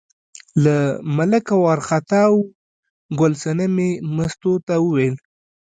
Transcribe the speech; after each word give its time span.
له 0.63 0.75
ملکه 1.17 1.55
وار 1.63 1.79
خطا 1.87 2.23
و، 2.33 2.37
ګل 3.19 3.33
صنمې 3.43 3.89
مستو 4.15 4.53
ته 4.67 4.73
وویل. 4.85 5.15